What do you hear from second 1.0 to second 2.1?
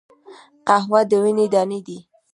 د ونې دانی دي